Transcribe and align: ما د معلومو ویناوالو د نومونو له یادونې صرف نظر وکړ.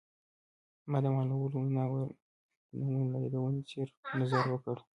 ما 0.91 0.97
د 1.03 1.05
معلومو 1.15 1.45
ویناوالو 1.65 2.09
د 2.71 2.73
نومونو 2.79 3.07
له 3.13 3.17
یادونې 3.23 3.61
صرف 3.71 3.91
نظر 4.19 4.43
وکړ. 4.49 4.77